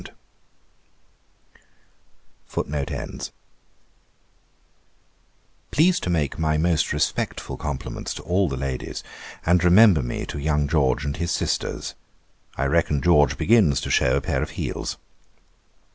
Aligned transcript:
]'Please 2.49 3.29
to 5.99 6.09
make 6.09 6.39
my 6.39 6.57
most 6.57 6.91
respectful 6.91 7.55
compliments 7.55 8.15
to 8.15 8.23
all 8.23 8.49
the 8.49 8.57
ladies, 8.57 9.03
and 9.45 9.63
remember 9.63 10.01
me 10.01 10.25
to 10.25 10.39
young 10.39 10.67
George 10.67 11.05
and 11.05 11.17
his 11.17 11.29
sisters. 11.29 11.93
I 12.57 12.65
reckon 12.65 12.99
George 12.99 13.37
begins 13.37 13.79
to 13.81 13.91
shew 13.91 14.15
a 14.15 14.21
pair 14.21 14.41
of 14.41 14.49
heels. 14.57 14.97